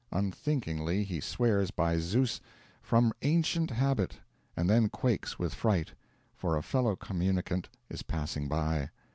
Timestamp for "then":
4.67-4.89